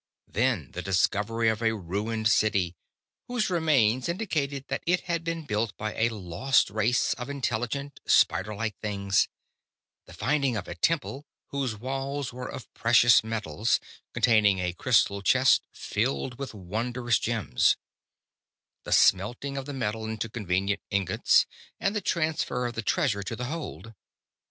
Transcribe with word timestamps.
Then 0.27 0.71
the 0.71 0.81
discovery 0.81 1.47
of 1.47 1.61
a 1.61 1.75
ruined 1.75 2.27
city, 2.27 2.75
whose 3.27 3.51
remains 3.51 4.09
indicated 4.09 4.65
that 4.67 4.81
it 4.87 5.01
had 5.01 5.23
been 5.23 5.45
built 5.45 5.77
by 5.77 5.93
a 5.93 6.09
lost 6.09 6.71
race 6.71 7.13
of 7.19 7.29
intelligent, 7.29 7.99
spiderlike 8.07 8.75
things; 8.81 9.27
the 10.07 10.13
finding 10.13 10.57
of 10.57 10.67
a 10.67 10.73
temple 10.73 11.27
whose 11.49 11.75
walls 11.75 12.33
were 12.33 12.49
of 12.49 12.73
precious 12.73 13.23
metals, 13.23 13.79
containing 14.11 14.57
a 14.57 14.73
crystal 14.73 15.21
chest 15.21 15.67
filled 15.71 16.39
with 16.39 16.55
wondrous 16.55 17.19
gems; 17.19 17.77
the 18.85 18.91
smelting 18.91 19.55
of 19.55 19.67
the 19.67 19.71
metal 19.71 20.07
into 20.07 20.29
convenient 20.29 20.81
ingots, 20.89 21.45
and 21.79 21.95
the 21.95 22.01
transfer 22.01 22.65
of 22.65 22.73
the 22.73 22.81
treasure 22.81 23.21
to 23.21 23.35
the 23.35 23.45
hold. 23.45 23.93